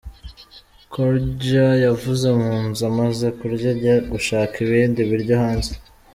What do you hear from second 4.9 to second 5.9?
biryo hanze.